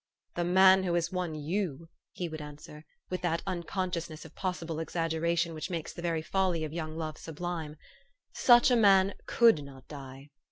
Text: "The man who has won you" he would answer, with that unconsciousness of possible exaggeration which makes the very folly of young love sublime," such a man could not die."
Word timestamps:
"The 0.35 0.43
man 0.43 0.83
who 0.83 0.95
has 0.95 1.11
won 1.11 1.35
you" 1.35 1.87
he 2.11 2.27
would 2.27 2.41
answer, 2.41 2.83
with 3.11 3.21
that 3.21 3.43
unconsciousness 3.45 4.25
of 4.25 4.33
possible 4.33 4.79
exaggeration 4.79 5.53
which 5.53 5.69
makes 5.69 5.93
the 5.93 6.01
very 6.01 6.23
folly 6.23 6.63
of 6.63 6.73
young 6.73 6.97
love 6.97 7.19
sublime," 7.19 7.77
such 8.47 8.71
a 8.71 8.75
man 8.75 9.13
could 9.27 9.63
not 9.63 9.87
die." 9.87 10.31